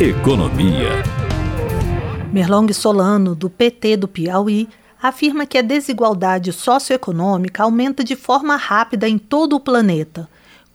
Economia. 0.00 1.02
Merlong 2.32 2.72
Solano, 2.72 3.34
do 3.34 3.50
PT 3.50 3.96
do 3.96 4.06
Piauí, 4.06 4.68
afirma 5.02 5.44
que 5.44 5.58
a 5.58 5.62
desigualdade 5.62 6.52
socioeconômica 6.52 7.64
aumenta 7.64 8.04
de 8.04 8.14
forma 8.14 8.54
rápida 8.54 9.08
em 9.08 9.18
todo 9.18 9.56
o 9.56 9.60
planeta 9.60 10.28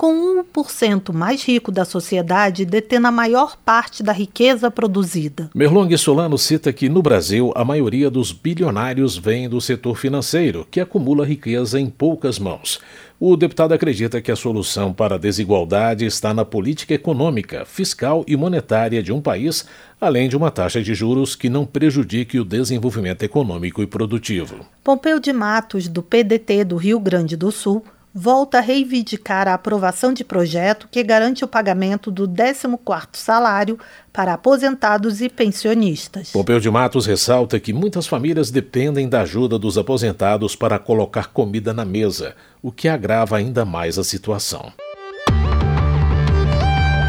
com 0.04 0.44
1% 0.44 1.14
mais 1.14 1.44
rico 1.44 1.72
da 1.72 1.86
sociedade 1.86 2.66
detendo 2.66 3.08
a 3.08 3.12
maior 3.12 3.56
parte 3.56 4.02
da 4.04 4.12
riqueza 4.12 4.70
produzida. 4.72 5.50
Merlong 5.56 5.96
Solano 5.98 6.38
cita 6.38 6.74
que 6.74 6.90
no 6.90 7.02
Brasil 7.02 7.54
a 7.56 7.64
maioria 7.64 8.10
dos 8.10 8.32
bilionários 8.32 9.18
vem 9.18 9.48
do 9.48 9.62
setor 9.62 9.98
financeiro, 9.98 10.68
que 10.70 10.82
acumula 10.82 11.26
riqueza 11.26 11.80
em 11.80 11.90
poucas 11.90 12.40
mãos. 12.40 12.80
O 13.20 13.38
deputado 13.38 13.74
acredita 13.74 14.22
que 14.22 14.32
a 14.32 14.36
solução 14.36 14.92
para 14.92 15.16
a 15.16 15.18
desigualdade 15.18 16.06
está 16.06 16.34
na 16.34 16.44
política 16.44 16.94
econômica, 16.94 17.64
fiscal 17.64 18.26
e 18.28 18.36
monetária 18.36 19.02
de 19.02 19.14
um 19.14 19.22
país, 19.22 19.66
além 20.02 20.28
de 20.28 20.36
uma 20.36 20.52
taxa 20.52 20.82
de 20.82 20.94
juros 20.94 21.36
que 21.36 21.48
não 21.48 21.66
prejudique 21.66 22.40
o 22.40 22.44
desenvolvimento 22.44 23.24
econômico 23.24 23.82
e 23.82 23.88
produtivo. 23.88 24.66
Pompeu 24.84 25.20
de 25.20 25.32
Matos, 25.32 25.88
do 25.88 26.04
PDT 26.04 26.66
do 26.66 26.76
Rio 26.76 27.00
Grande 27.00 27.38
do 27.38 27.52
Sul, 27.52 27.86
volta 28.14 28.60
a 28.60 28.62
reivindicar 28.62 29.48
a 29.48 29.56
aprovação 29.56 30.14
de 30.14 30.24
projeto 30.24 30.88
que 30.92 31.02
garante 31.02 31.44
o 31.44 31.48
pagamento 31.48 32.12
do 32.12 32.28
14º 32.28 33.08
salário 33.14 33.80
para 34.12 34.34
aposentados 34.34 35.20
e 35.20 35.28
pensionistas. 35.28 36.32
Pompeu 36.32 36.60
de 36.60 36.70
Matos 36.70 37.08
ressalta 37.08 37.60
que 37.60 37.74
muitas 37.74 38.06
famílias 38.06 38.52
dependem 38.52 39.10
da 39.10 39.22
ajuda 39.22 39.58
dos 39.58 39.78
aposentados 39.78 40.56
para 40.56 40.78
colocar 40.78 41.30
comida 41.30 41.74
na 41.74 41.84
mesa, 41.84 42.36
o 42.62 42.72
que 42.72 42.88
agrava 42.88 43.38
ainda 43.38 43.66
mais 43.66 43.98
a 43.98 44.04
situação. 44.04 44.72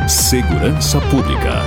Segurança 0.08 1.00
Pública. 1.02 1.62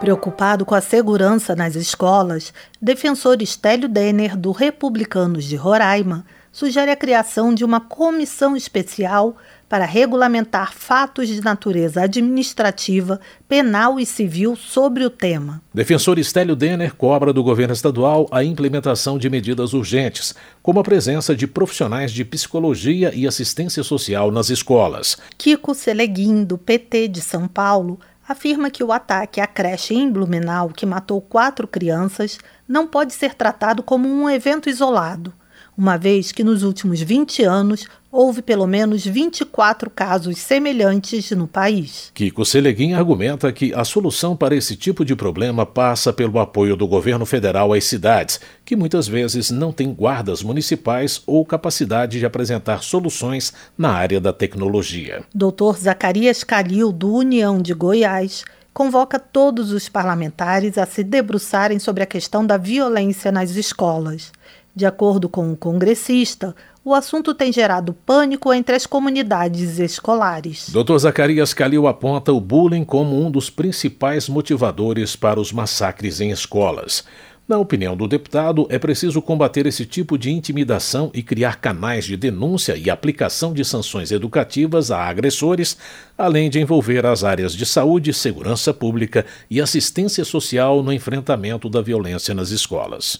Preocupado 0.00 0.64
com 0.64 0.74
a 0.74 0.80
segurança 0.80 1.54
nas 1.54 1.74
escolas, 1.74 2.54
defensor 2.80 3.42
Estélio 3.42 3.86
Denner, 3.86 4.34
do 4.34 4.50
Republicanos 4.50 5.44
de 5.44 5.56
Roraima, 5.56 6.24
sugere 6.52 6.90
a 6.90 6.96
criação 6.96 7.54
de 7.54 7.64
uma 7.64 7.80
comissão 7.80 8.56
especial 8.56 9.36
para 9.68 9.84
regulamentar 9.84 10.74
fatos 10.74 11.28
de 11.28 11.40
natureza 11.40 12.02
administrativa, 12.02 13.20
penal 13.48 14.00
e 14.00 14.04
civil 14.04 14.56
sobre 14.56 15.04
o 15.04 15.10
tema. 15.10 15.62
Defensor 15.72 16.18
Estélio 16.18 16.56
Denner 16.56 16.92
cobra 16.96 17.32
do 17.32 17.42
governo 17.44 17.72
estadual 17.72 18.26
a 18.32 18.42
implementação 18.42 19.16
de 19.16 19.30
medidas 19.30 19.72
urgentes, 19.72 20.34
como 20.60 20.80
a 20.80 20.82
presença 20.82 21.36
de 21.36 21.46
profissionais 21.46 22.10
de 22.10 22.24
psicologia 22.24 23.14
e 23.14 23.28
assistência 23.28 23.84
social 23.84 24.32
nas 24.32 24.50
escolas. 24.50 25.16
Kiko 25.38 25.72
Seleguin, 25.72 26.42
do 26.42 26.58
PT 26.58 27.06
de 27.06 27.20
São 27.20 27.46
Paulo, 27.46 28.00
afirma 28.28 28.70
que 28.70 28.82
o 28.82 28.90
ataque 28.90 29.40
à 29.40 29.46
creche 29.46 29.94
em 29.94 30.10
Blumenau, 30.10 30.70
que 30.70 30.84
matou 30.84 31.20
quatro 31.20 31.68
crianças, 31.68 32.38
não 32.66 32.88
pode 32.88 33.14
ser 33.14 33.34
tratado 33.34 33.84
como 33.84 34.08
um 34.08 34.28
evento 34.28 34.68
isolado 34.68 35.32
uma 35.80 35.96
vez 35.96 36.30
que 36.30 36.44
nos 36.44 36.62
últimos 36.62 37.00
20 37.00 37.42
anos 37.42 37.86
houve 38.12 38.42
pelo 38.42 38.66
menos 38.66 39.02
24 39.02 39.88
casos 39.88 40.36
semelhantes 40.36 41.30
no 41.30 41.46
país. 41.46 42.10
Kiko 42.12 42.44
Seleguin 42.44 42.92
argumenta 42.92 43.50
que 43.50 43.72
a 43.72 43.82
solução 43.82 44.36
para 44.36 44.54
esse 44.54 44.76
tipo 44.76 45.06
de 45.06 45.16
problema 45.16 45.64
passa 45.64 46.12
pelo 46.12 46.38
apoio 46.38 46.76
do 46.76 46.86
governo 46.86 47.24
federal 47.24 47.72
às 47.72 47.84
cidades, 47.84 48.38
que 48.62 48.76
muitas 48.76 49.08
vezes 49.08 49.50
não 49.50 49.72
têm 49.72 49.90
guardas 49.94 50.42
municipais 50.42 51.22
ou 51.26 51.46
capacidade 51.46 52.18
de 52.18 52.26
apresentar 52.26 52.82
soluções 52.82 53.50
na 53.78 53.90
área 53.90 54.20
da 54.20 54.34
tecnologia. 54.34 55.22
Dr. 55.34 55.78
Zacarias 55.78 56.44
Calil, 56.44 56.92
do 56.92 57.10
União 57.10 57.58
de 57.58 57.72
Goiás, 57.72 58.44
convoca 58.74 59.18
todos 59.18 59.72
os 59.72 59.88
parlamentares 59.88 60.76
a 60.76 60.84
se 60.84 61.02
debruçarem 61.02 61.78
sobre 61.78 62.02
a 62.02 62.06
questão 62.06 62.44
da 62.44 62.56
violência 62.56 63.32
nas 63.32 63.50
escolas. 63.52 64.30
De 64.74 64.86
acordo 64.86 65.28
com 65.28 65.52
o 65.52 65.56
congressista, 65.56 66.54
o 66.84 66.94
assunto 66.94 67.34
tem 67.34 67.52
gerado 67.52 67.92
pânico 67.92 68.52
entre 68.52 68.74
as 68.74 68.86
comunidades 68.86 69.78
escolares. 69.78 70.70
Dr. 70.70 70.96
Zacarias 70.96 71.52
Calil 71.52 71.86
aponta 71.86 72.32
o 72.32 72.40
bullying 72.40 72.84
como 72.84 73.20
um 73.20 73.30
dos 73.30 73.50
principais 73.50 74.28
motivadores 74.28 75.14
para 75.16 75.40
os 75.40 75.52
massacres 75.52 76.20
em 76.20 76.30
escolas. 76.30 77.04
Na 77.50 77.58
opinião 77.58 77.96
do 77.96 78.06
deputado, 78.06 78.68
é 78.70 78.78
preciso 78.78 79.20
combater 79.20 79.66
esse 79.66 79.84
tipo 79.84 80.16
de 80.16 80.30
intimidação 80.30 81.10
e 81.12 81.20
criar 81.20 81.56
canais 81.56 82.04
de 82.04 82.16
denúncia 82.16 82.76
e 82.76 82.88
aplicação 82.88 83.52
de 83.52 83.64
sanções 83.64 84.12
educativas 84.12 84.92
a 84.92 85.02
agressores, 85.02 85.76
além 86.16 86.48
de 86.48 86.60
envolver 86.60 87.04
as 87.04 87.24
áreas 87.24 87.52
de 87.52 87.66
saúde, 87.66 88.14
segurança 88.14 88.72
pública 88.72 89.26
e 89.50 89.60
assistência 89.60 90.24
social 90.24 90.80
no 90.80 90.92
enfrentamento 90.92 91.68
da 91.68 91.82
violência 91.82 92.32
nas 92.32 92.50
escolas. 92.50 93.18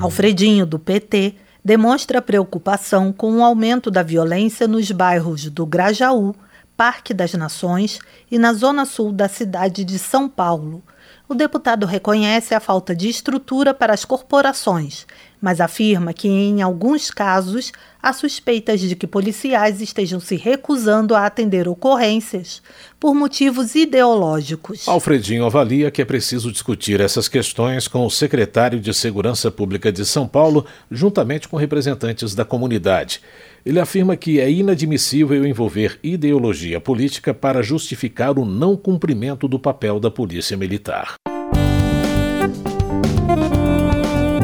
Alfredinho, 0.00 0.64
do 0.64 0.78
PT, 0.78 1.34
demonstra 1.64 2.22
preocupação 2.22 3.12
com 3.12 3.38
o 3.38 3.44
aumento 3.44 3.90
da 3.90 4.02
violência 4.02 4.68
nos 4.68 4.90
bairros 4.92 5.50
do 5.50 5.66
Grajaú, 5.66 6.36
Parque 6.76 7.12
das 7.12 7.34
Nações 7.34 7.98
e 8.30 8.38
na 8.38 8.52
zona 8.52 8.84
sul 8.84 9.12
da 9.12 9.28
cidade 9.28 9.84
de 9.84 9.98
São 9.98 10.28
Paulo. 10.28 10.84
O 11.28 11.34
deputado 11.34 11.84
reconhece 11.84 12.54
a 12.54 12.60
falta 12.60 12.94
de 12.94 13.08
estrutura 13.08 13.74
para 13.74 13.92
as 13.92 14.04
corporações, 14.04 15.04
mas 15.40 15.60
afirma 15.60 16.12
que, 16.12 16.28
em 16.28 16.62
alguns 16.62 17.10
casos, 17.10 17.72
há 18.02 18.12
suspeitas 18.12 18.80
de 18.80 18.94
que 18.94 19.06
policiais 19.06 19.80
estejam 19.80 20.20
se 20.20 20.36
recusando 20.36 21.14
a 21.14 21.26
atender 21.26 21.68
ocorrências 21.68 22.62
por 22.98 23.14
motivos 23.14 23.74
ideológicos. 23.74 24.88
Alfredinho 24.88 25.44
avalia 25.44 25.90
que 25.90 26.02
é 26.02 26.04
preciso 26.04 26.50
discutir 26.50 27.00
essas 27.00 27.28
questões 27.28 27.86
com 27.86 28.04
o 28.04 28.10
secretário 28.10 28.80
de 28.80 28.92
Segurança 28.92 29.50
Pública 29.50 29.92
de 29.92 30.04
São 30.04 30.26
Paulo, 30.26 30.66
juntamente 30.90 31.48
com 31.48 31.56
representantes 31.56 32.34
da 32.34 32.44
comunidade. 32.44 33.20
Ele 33.64 33.80
afirma 33.80 34.16
que 34.16 34.40
é 34.40 34.50
inadmissível 34.50 35.44
envolver 35.44 35.98
ideologia 36.02 36.80
política 36.80 37.34
para 37.34 37.62
justificar 37.62 38.38
o 38.38 38.44
não 38.44 38.76
cumprimento 38.76 39.46
do 39.46 39.58
papel 39.58 40.00
da 40.00 40.10
Polícia 40.10 40.56
Militar. 40.56 41.16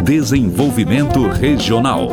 Desenvolvimento 0.04 1.26
Regional. 1.28 2.10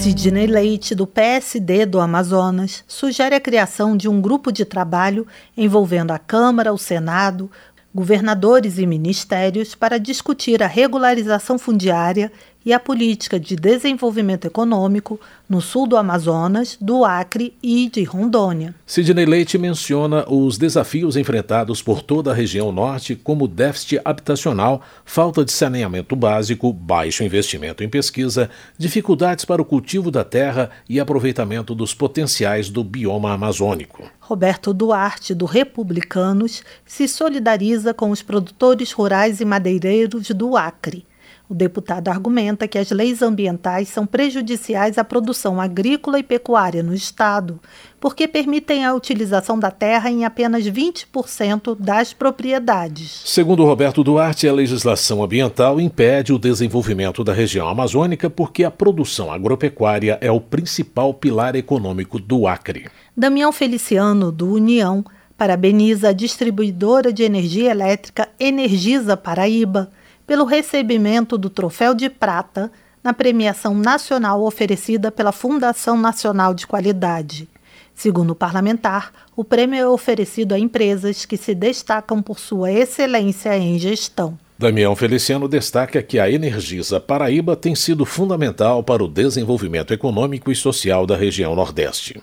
Sidney 0.00 0.46
Leite, 0.46 0.94
do 0.94 1.06
PSD 1.06 1.84
do 1.84 2.00
Amazonas, 2.00 2.82
sugere 2.88 3.34
a 3.34 3.40
criação 3.40 3.94
de 3.94 4.08
um 4.08 4.18
grupo 4.18 4.50
de 4.50 4.64
trabalho 4.64 5.26
envolvendo 5.54 6.12
a 6.12 6.18
Câmara, 6.18 6.72
o 6.72 6.78
Senado, 6.78 7.50
governadores 7.94 8.78
e 8.78 8.86
ministérios 8.86 9.74
para 9.74 9.98
discutir 9.98 10.62
a 10.62 10.66
regularização 10.66 11.58
fundiária 11.58 12.32
e 12.64 12.72
a 12.72 12.80
política 12.80 13.38
de 13.38 13.56
desenvolvimento 13.56 14.46
econômico 14.46 15.20
no 15.48 15.60
sul 15.60 15.86
do 15.86 15.96
Amazonas, 15.96 16.76
do 16.80 17.04
Acre 17.04 17.54
e 17.62 17.88
de 17.88 18.04
Rondônia. 18.04 18.74
Sidney 18.86 19.26
Leite 19.26 19.58
menciona 19.58 20.24
os 20.28 20.56
desafios 20.56 21.16
enfrentados 21.16 21.82
por 21.82 22.02
toda 22.02 22.30
a 22.30 22.34
região 22.34 22.72
norte, 22.72 23.14
como 23.14 23.46
déficit 23.46 24.00
habitacional, 24.04 24.80
falta 25.04 25.44
de 25.44 25.52
saneamento 25.52 26.16
básico, 26.16 26.72
baixo 26.72 27.22
investimento 27.22 27.84
em 27.84 27.88
pesquisa, 27.88 28.48
dificuldades 28.78 29.44
para 29.44 29.60
o 29.60 29.64
cultivo 29.64 30.10
da 30.10 30.24
terra 30.24 30.70
e 30.88 30.98
aproveitamento 30.98 31.74
dos 31.74 31.92
potenciais 31.92 32.70
do 32.70 32.82
bioma 32.82 33.32
amazônico. 33.32 34.10
Roberto 34.20 34.72
Duarte, 34.72 35.34
do 35.34 35.44
Republicanos, 35.44 36.62
se 36.86 37.06
solidariza 37.06 37.92
com 37.92 38.10
os 38.10 38.22
produtores 38.22 38.92
rurais 38.92 39.40
e 39.40 39.44
madeireiros 39.44 40.30
do 40.30 40.56
Acre. 40.56 41.04
O 41.52 41.54
deputado 41.54 42.08
argumenta 42.08 42.66
que 42.66 42.78
as 42.78 42.90
leis 42.90 43.20
ambientais 43.20 43.86
são 43.88 44.06
prejudiciais 44.06 44.96
à 44.96 45.04
produção 45.04 45.60
agrícola 45.60 46.18
e 46.18 46.22
pecuária 46.22 46.82
no 46.82 46.94
Estado, 46.94 47.60
porque 48.00 48.26
permitem 48.26 48.86
a 48.86 48.94
utilização 48.94 49.58
da 49.58 49.70
terra 49.70 50.10
em 50.10 50.24
apenas 50.24 50.64
20% 50.64 51.76
das 51.78 52.14
propriedades. 52.14 53.20
Segundo 53.26 53.66
Roberto 53.66 54.02
Duarte, 54.02 54.48
a 54.48 54.52
legislação 54.54 55.22
ambiental 55.22 55.78
impede 55.78 56.32
o 56.32 56.38
desenvolvimento 56.38 57.22
da 57.22 57.34
região 57.34 57.68
amazônica 57.68 58.30
porque 58.30 58.64
a 58.64 58.70
produção 58.70 59.30
agropecuária 59.30 60.16
é 60.22 60.32
o 60.32 60.40
principal 60.40 61.12
pilar 61.12 61.54
econômico 61.54 62.18
do 62.18 62.46
Acre. 62.46 62.86
Damião 63.14 63.52
Feliciano, 63.52 64.32
do 64.32 64.50
União, 64.50 65.04
parabeniza 65.36 66.08
a 66.08 66.12
distribuidora 66.14 67.12
de 67.12 67.22
energia 67.22 67.70
elétrica 67.70 68.26
Energisa 68.40 69.18
Paraíba 69.18 69.90
pelo 70.32 70.46
recebimento 70.46 71.36
do 71.36 71.50
Troféu 71.50 71.92
de 71.94 72.08
Prata 72.08 72.72
na 73.04 73.12
premiação 73.12 73.74
nacional 73.74 74.42
oferecida 74.42 75.12
pela 75.12 75.30
Fundação 75.30 75.94
Nacional 75.94 76.54
de 76.54 76.66
Qualidade. 76.66 77.46
Segundo 77.94 78.30
o 78.30 78.34
parlamentar, 78.34 79.12
o 79.36 79.44
prêmio 79.44 79.78
é 79.78 79.86
oferecido 79.86 80.54
a 80.54 80.58
empresas 80.58 81.26
que 81.26 81.36
se 81.36 81.54
destacam 81.54 82.22
por 82.22 82.38
sua 82.38 82.72
excelência 82.72 83.54
em 83.58 83.78
gestão. 83.78 84.38
Damião 84.58 84.96
Feliciano 84.96 85.46
destaca 85.46 86.02
que 86.02 86.18
a 86.18 86.30
Energisa 86.30 86.98
Paraíba 86.98 87.54
tem 87.54 87.74
sido 87.74 88.06
fundamental 88.06 88.82
para 88.82 89.04
o 89.04 89.08
desenvolvimento 89.08 89.92
econômico 89.92 90.50
e 90.50 90.56
social 90.56 91.06
da 91.06 91.14
região 91.14 91.54
Nordeste. 91.54 92.22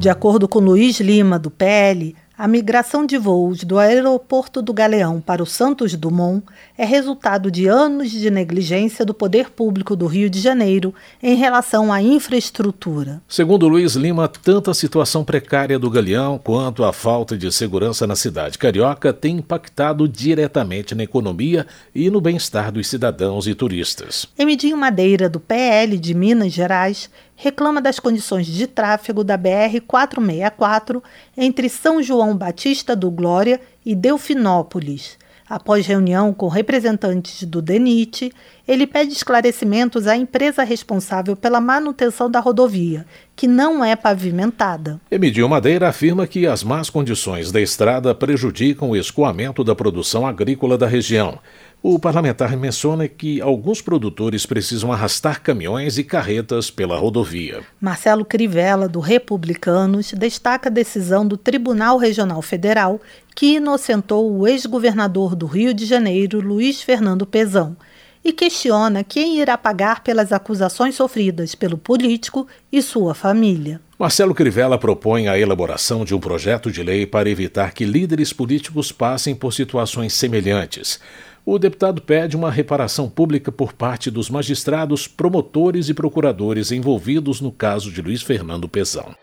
De 0.00 0.08
acordo 0.08 0.48
com 0.48 0.58
Luiz 0.58 0.98
Lima, 0.98 1.38
do 1.38 1.48
PL, 1.48 2.14
a 2.36 2.48
migração 2.48 3.06
de 3.06 3.16
voos 3.16 3.62
do 3.62 3.78
aeroporto 3.78 4.60
do 4.60 4.72
Galeão 4.72 5.20
para 5.20 5.42
o 5.42 5.46
Santos 5.46 5.94
Dumont 5.94 6.42
é 6.76 6.84
resultado 6.84 7.48
de 7.48 7.68
anos 7.68 8.10
de 8.10 8.28
negligência 8.28 9.04
do 9.04 9.14
poder 9.14 9.50
público 9.50 9.94
do 9.94 10.06
Rio 10.06 10.28
de 10.28 10.40
Janeiro 10.40 10.92
em 11.22 11.36
relação 11.36 11.92
à 11.92 12.02
infraestrutura. 12.02 13.22
Segundo 13.28 13.68
Luiz 13.68 13.94
Lima, 13.94 14.26
tanto 14.26 14.68
a 14.68 14.74
situação 14.74 15.24
precária 15.24 15.78
do 15.78 15.88
Galeão 15.88 16.36
quanto 16.42 16.82
a 16.82 16.92
falta 16.92 17.38
de 17.38 17.50
segurança 17.52 18.04
na 18.04 18.16
cidade 18.16 18.58
carioca 18.58 19.12
tem 19.12 19.36
impactado 19.36 20.08
diretamente 20.08 20.94
na 20.94 21.04
economia 21.04 21.66
e 21.94 22.10
no 22.10 22.20
bem-estar 22.20 22.72
dos 22.72 22.88
cidadãos 22.88 23.46
e 23.46 23.54
turistas. 23.54 24.26
Emidinho 24.36 24.76
Madeira, 24.76 25.28
do 25.28 25.38
PL 25.38 25.96
de 25.96 26.12
Minas 26.14 26.52
Gerais, 26.52 27.08
reclama 27.36 27.80
das 27.80 27.98
condições 27.98 28.46
de 28.46 28.66
tráfego 28.66 29.24
da 29.24 29.36
BR-464 29.38 31.02
entre 31.36 31.68
São 31.68 32.02
João 32.02 32.36
Batista 32.36 32.94
do 32.94 33.10
Glória 33.10 33.60
e 33.84 33.94
Delfinópolis. 33.94 35.18
Após 35.48 35.86
reunião 35.86 36.32
com 36.32 36.48
representantes 36.48 37.42
do 37.44 37.60
DENIT, 37.60 38.32
ele 38.66 38.86
pede 38.86 39.12
esclarecimentos 39.12 40.06
à 40.06 40.16
empresa 40.16 40.62
responsável 40.62 41.36
pela 41.36 41.60
manutenção 41.60 42.30
da 42.30 42.40
rodovia, 42.40 43.04
que 43.36 43.46
não 43.46 43.84
é 43.84 43.94
pavimentada. 43.94 45.00
Emidio 45.10 45.48
Madeira 45.48 45.88
afirma 45.88 46.26
que 46.26 46.46
as 46.46 46.64
más 46.64 46.88
condições 46.88 47.52
da 47.52 47.60
estrada 47.60 48.14
prejudicam 48.14 48.90
o 48.90 48.96
escoamento 48.96 49.62
da 49.62 49.74
produção 49.74 50.26
agrícola 50.26 50.78
da 50.78 50.86
região. 50.86 51.38
O 51.86 51.98
parlamentar 51.98 52.56
menciona 52.56 53.06
que 53.06 53.42
alguns 53.42 53.82
produtores 53.82 54.46
precisam 54.46 54.90
arrastar 54.90 55.42
caminhões 55.42 55.98
e 55.98 56.02
carretas 56.02 56.70
pela 56.70 56.96
rodovia. 56.96 57.60
Marcelo 57.78 58.24
Crivella, 58.24 58.88
do 58.88 59.00
Republicanos, 59.00 60.14
destaca 60.14 60.70
a 60.70 60.72
decisão 60.72 61.28
do 61.28 61.36
Tribunal 61.36 61.98
Regional 61.98 62.40
Federal 62.40 62.98
que 63.34 63.56
inocentou 63.56 64.34
o 64.34 64.48
ex-governador 64.48 65.36
do 65.36 65.44
Rio 65.44 65.74
de 65.74 65.84
Janeiro, 65.84 66.40
Luiz 66.40 66.80
Fernando 66.80 67.26
Pezão, 67.26 67.76
e 68.24 68.32
questiona 68.32 69.04
quem 69.04 69.38
irá 69.38 69.58
pagar 69.58 70.02
pelas 70.02 70.32
acusações 70.32 70.94
sofridas 70.94 71.54
pelo 71.54 71.76
político 71.76 72.46
e 72.72 72.80
sua 72.80 73.14
família. 73.14 73.80
Marcelo 73.98 74.34
Crivella 74.34 74.78
propõe 74.78 75.28
a 75.28 75.38
elaboração 75.38 76.04
de 76.04 76.14
um 76.14 76.20
projeto 76.20 76.70
de 76.70 76.82
lei 76.82 77.06
para 77.06 77.28
evitar 77.28 77.72
que 77.72 77.84
líderes 77.84 78.32
políticos 78.32 78.90
passem 78.90 79.34
por 79.34 79.52
situações 79.52 80.14
semelhantes 80.14 80.98
o 81.46 81.58
deputado 81.58 82.00
pede 82.00 82.36
uma 82.36 82.50
reparação 82.50 83.08
pública 83.08 83.52
por 83.52 83.72
parte 83.74 84.10
dos 84.10 84.30
magistrados, 84.30 85.06
promotores 85.06 85.88
e 85.88 85.94
procuradores 85.94 86.72
envolvidos 86.72 87.40
no 87.40 87.52
caso 87.52 87.92
de 87.92 88.00
Luiz 88.00 88.22
Fernando 88.22 88.66
Pezão. 88.66 89.14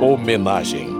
Homenagem. 0.00 0.91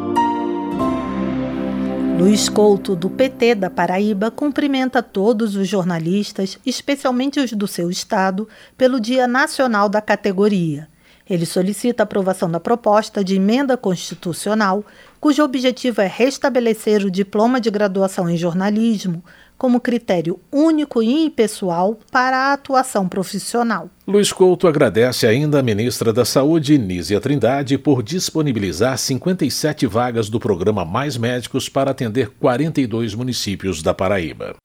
Luiz 2.22 2.48
Couto, 2.48 2.94
do 2.94 3.10
PT 3.10 3.56
da 3.56 3.68
Paraíba, 3.68 4.30
cumprimenta 4.30 5.02
todos 5.02 5.56
os 5.56 5.66
jornalistas, 5.66 6.56
especialmente 6.64 7.40
os 7.40 7.52
do 7.52 7.66
seu 7.66 7.90
estado, 7.90 8.48
pelo 8.78 9.00
Dia 9.00 9.26
Nacional 9.26 9.88
da 9.88 10.00
Categoria. 10.00 10.88
Ele 11.28 11.44
solicita 11.44 12.00
a 12.00 12.04
aprovação 12.04 12.48
da 12.48 12.60
proposta 12.60 13.24
de 13.24 13.34
emenda 13.34 13.76
constitucional, 13.76 14.84
cujo 15.18 15.42
objetivo 15.42 16.00
é 16.00 16.06
restabelecer 16.06 17.04
o 17.04 17.10
diploma 17.10 17.60
de 17.60 17.72
graduação 17.72 18.30
em 18.30 18.36
jornalismo 18.36 19.24
como 19.62 19.80
critério 19.80 20.40
único 20.50 21.00
e 21.04 21.24
impessoal 21.24 21.96
para 22.10 22.36
a 22.36 22.52
atuação 22.52 23.08
profissional. 23.08 23.88
Luiz 24.04 24.32
Couto 24.32 24.66
agradece 24.66 25.24
ainda 25.24 25.60
à 25.60 25.62
ministra 25.62 26.12
da 26.12 26.24
Saúde, 26.24 26.76
Nízia 26.76 27.20
Trindade, 27.20 27.78
por 27.78 28.02
disponibilizar 28.02 28.98
57 28.98 29.86
vagas 29.86 30.28
do 30.28 30.40
programa 30.40 30.84
Mais 30.84 31.16
Médicos 31.16 31.68
para 31.68 31.92
atender 31.92 32.30
42 32.40 33.14
municípios 33.14 33.84
da 33.84 33.94
Paraíba. 33.94 34.56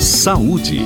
Saúde. 0.00 0.80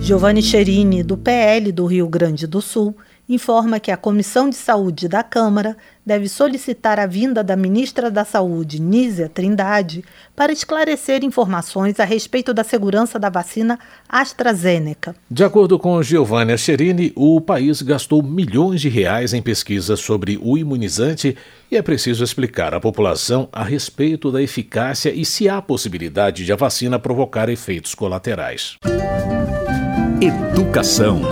Giovanni 0.00 0.42
Cherini, 0.42 1.04
do 1.04 1.16
PL 1.16 1.70
do 1.70 1.86
Rio 1.86 2.08
Grande 2.08 2.48
do 2.48 2.60
Sul, 2.60 2.96
informa 3.28 3.80
que 3.80 3.90
a 3.90 3.96
Comissão 3.96 4.48
de 4.50 4.56
Saúde 4.56 5.08
da 5.08 5.22
Câmara 5.22 5.76
deve 6.04 6.28
solicitar 6.28 7.00
a 7.00 7.06
vinda 7.06 7.42
da 7.42 7.56
ministra 7.56 8.10
da 8.10 8.24
Saúde, 8.24 8.80
Nízia 8.80 9.28
Trindade, 9.28 10.04
para 10.36 10.52
esclarecer 10.52 11.24
informações 11.24 11.98
a 11.98 12.04
respeito 12.04 12.52
da 12.52 12.62
segurança 12.62 13.18
da 13.18 13.30
vacina 13.30 13.78
AstraZeneca. 14.08 15.16
De 15.30 15.42
acordo 15.42 15.78
com 15.78 16.02
Giovanni 16.02 16.58
Cherini, 16.58 17.12
o 17.16 17.40
país 17.40 17.80
gastou 17.80 18.22
milhões 18.22 18.80
de 18.80 18.88
reais 18.88 19.32
em 19.32 19.40
pesquisas 19.40 20.00
sobre 20.00 20.38
o 20.42 20.58
imunizante 20.58 21.36
e 21.70 21.76
é 21.76 21.82
preciso 21.82 22.22
explicar 22.22 22.74
à 22.74 22.80
população 22.80 23.48
a 23.50 23.64
respeito 23.64 24.30
da 24.30 24.42
eficácia 24.42 25.10
e 25.10 25.24
se 25.24 25.48
há 25.48 25.62
possibilidade 25.62 26.44
de 26.44 26.52
a 26.52 26.56
vacina 26.56 26.98
provocar 26.98 27.48
efeitos 27.48 27.94
colaterais. 27.94 28.76
Educação. 30.20 31.22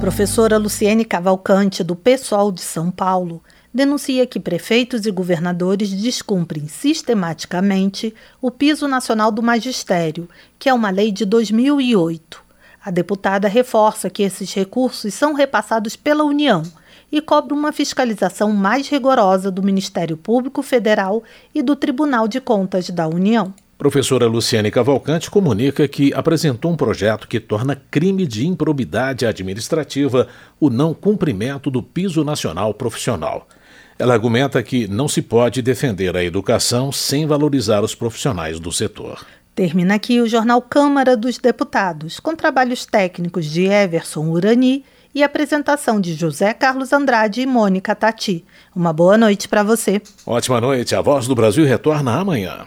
Professora 0.00 0.56
Luciene 0.56 1.04
Cavalcante, 1.04 1.84
do 1.84 1.94
PSOL 1.94 2.50
de 2.50 2.62
São 2.62 2.90
Paulo, 2.90 3.44
denuncia 3.72 4.26
que 4.26 4.40
prefeitos 4.40 5.04
e 5.04 5.10
governadores 5.10 5.90
descumprem 5.90 6.66
sistematicamente 6.68 8.14
o 8.40 8.50
piso 8.50 8.88
nacional 8.88 9.30
do 9.30 9.42
magistério, 9.42 10.26
que 10.58 10.70
é 10.70 10.74
uma 10.74 10.88
lei 10.88 11.12
de 11.12 11.26
2008. 11.26 12.42
A 12.82 12.90
deputada 12.90 13.46
reforça 13.46 14.08
que 14.08 14.22
esses 14.22 14.54
recursos 14.54 15.12
são 15.12 15.34
repassados 15.34 15.96
pela 15.96 16.24
União 16.24 16.62
e 17.12 17.20
cobra 17.20 17.54
uma 17.54 17.70
fiscalização 17.70 18.54
mais 18.54 18.88
rigorosa 18.88 19.50
do 19.50 19.62
Ministério 19.62 20.16
Público 20.16 20.62
Federal 20.62 21.22
e 21.54 21.60
do 21.60 21.76
Tribunal 21.76 22.26
de 22.26 22.40
Contas 22.40 22.88
da 22.88 23.06
União. 23.06 23.52
Professora 23.80 24.26
Luciane 24.26 24.70
Cavalcante 24.70 25.30
comunica 25.30 25.88
que 25.88 26.12
apresentou 26.12 26.70
um 26.70 26.76
projeto 26.76 27.26
que 27.26 27.40
torna 27.40 27.74
crime 27.90 28.26
de 28.26 28.46
improbidade 28.46 29.24
administrativa 29.24 30.28
o 30.60 30.68
não 30.68 30.92
cumprimento 30.92 31.70
do 31.70 31.82
piso 31.82 32.22
nacional 32.22 32.74
profissional. 32.74 33.48
Ela 33.98 34.12
argumenta 34.12 34.62
que 34.62 34.86
não 34.86 35.08
se 35.08 35.22
pode 35.22 35.62
defender 35.62 36.14
a 36.14 36.22
educação 36.22 36.92
sem 36.92 37.26
valorizar 37.26 37.82
os 37.82 37.94
profissionais 37.94 38.60
do 38.60 38.70
setor. 38.70 39.24
Termina 39.54 39.94
aqui 39.94 40.20
o 40.20 40.28
jornal 40.28 40.60
Câmara 40.60 41.16
dos 41.16 41.38
Deputados, 41.38 42.20
com 42.20 42.36
trabalhos 42.36 42.84
técnicos 42.84 43.46
de 43.46 43.64
Everson 43.64 44.26
Urani 44.26 44.84
e 45.14 45.22
apresentação 45.22 45.98
de 45.98 46.12
José 46.12 46.52
Carlos 46.52 46.92
Andrade 46.92 47.40
e 47.40 47.46
Mônica 47.46 47.94
Tati. 47.94 48.44
Uma 48.76 48.92
boa 48.92 49.16
noite 49.16 49.48
para 49.48 49.62
você. 49.62 50.02
Ótima 50.26 50.60
noite. 50.60 50.94
A 50.94 51.00
Voz 51.00 51.26
do 51.26 51.34
Brasil 51.34 51.64
retorna 51.64 52.20
amanhã. 52.20 52.66